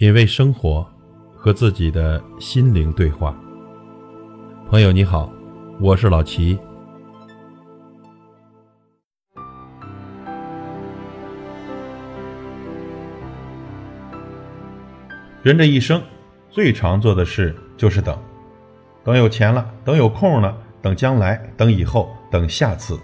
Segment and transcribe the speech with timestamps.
[0.00, 0.88] 品味生活，
[1.34, 3.36] 和自己的心灵对话。
[4.70, 5.28] 朋友你好，
[5.80, 6.56] 我是老齐。
[15.42, 16.00] 人这一生
[16.48, 18.16] 最常做的事就是等，
[19.02, 22.96] 等有钱了，等有空了，等将来，等以后，等下次。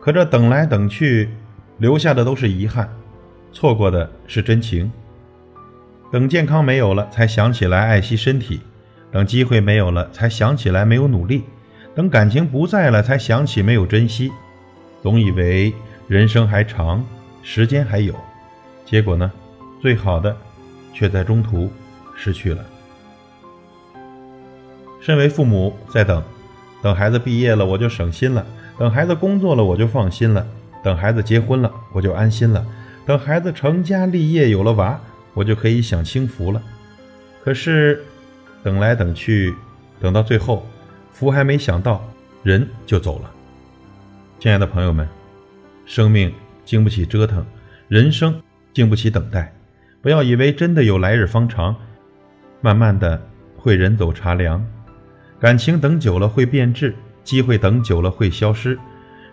[0.00, 1.28] 可这等来等去，
[1.76, 2.88] 留下的都是遗憾，
[3.52, 4.90] 错过的是真情。
[6.12, 8.60] 等健康没有了，才想起来爱惜身体；
[9.10, 11.40] 等机会没有了，才想起来没有努力；
[11.94, 14.30] 等感情不在了，才想起没有珍惜。
[15.02, 15.72] 总以为
[16.06, 17.02] 人生还长，
[17.42, 18.14] 时间还有，
[18.84, 19.32] 结果呢，
[19.80, 20.36] 最好的
[20.92, 21.72] 却在中途
[22.14, 22.62] 失去了。
[25.00, 26.22] 身为父母，在等，
[26.82, 28.44] 等孩子毕业了，我就省心了；
[28.78, 30.44] 等孩子工作了，我就放心了；
[30.84, 32.62] 等孩子结婚了，我就安心了；
[33.06, 35.00] 等孩子成家立业，有了娃。
[35.34, 36.62] 我就可以享清福了，
[37.42, 38.04] 可是
[38.62, 39.54] 等来等去，
[39.98, 40.66] 等到最后，
[41.10, 42.04] 福还没享到，
[42.42, 43.30] 人就走了。
[44.38, 45.08] 亲爱的朋友们，
[45.86, 46.32] 生命
[46.64, 47.44] 经不起折腾，
[47.88, 48.40] 人生
[48.74, 49.52] 经不起等待。
[50.02, 51.74] 不要以为真的有来日方长，
[52.60, 53.20] 慢慢的
[53.56, 54.64] 会人走茶凉。
[55.40, 58.78] 感情等久了会变质，机会等久了会消失。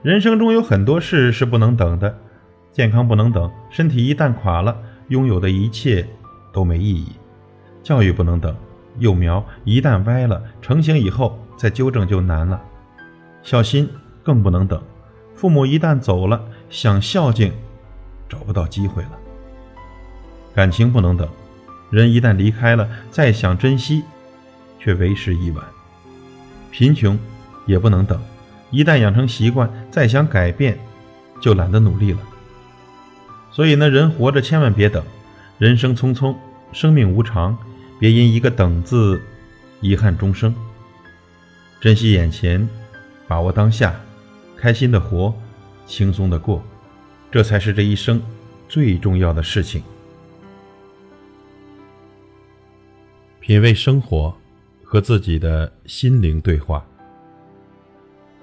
[0.01, 2.17] 人生中有很多事是不能等的，
[2.71, 4.77] 健康不能等，身体一旦垮了。
[5.09, 6.07] 拥有的一切
[6.51, 7.07] 都没意义，
[7.83, 8.55] 教育不能等，
[8.97, 12.59] 幼苗一旦歪了，成型以后再纠正就难了；
[13.43, 13.89] 孝心
[14.23, 14.81] 更不能等，
[15.35, 17.51] 父母一旦走了，想孝敬
[18.27, 19.11] 找不到机会了；
[20.53, 21.27] 感情不能等，
[21.89, 24.03] 人一旦离开了，再想珍惜
[24.79, 25.63] 却为时已晚；
[26.71, 27.17] 贫穷
[27.65, 28.21] 也不能等，
[28.69, 30.77] 一旦养成习惯，再想改变
[31.41, 32.19] 就懒得努力了。
[33.51, 35.03] 所以呢，人活着千万别等，
[35.57, 36.35] 人生匆匆，
[36.71, 37.57] 生命无常，
[37.99, 39.21] 别因一个“等”字，
[39.81, 40.53] 遗憾终生。
[41.81, 42.67] 珍惜眼前，
[43.27, 43.99] 把握当下，
[44.55, 45.33] 开心的活，
[45.85, 46.63] 轻松的过，
[47.31, 48.21] 这才是这一生
[48.67, 49.81] 最重要的事情。
[53.39, 54.35] 品味生活，
[54.83, 56.85] 和自己的心灵对话。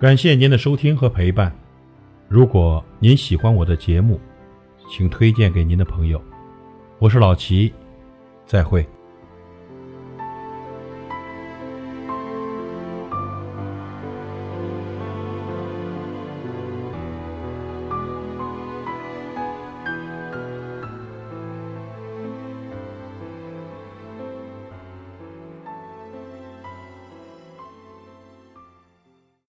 [0.00, 1.54] 感谢您的收听和陪伴。
[2.28, 4.20] 如果您喜欢我的节目，
[4.88, 6.22] 请推荐给您的朋友，
[6.98, 7.72] 我是老齐，
[8.44, 8.86] 再会。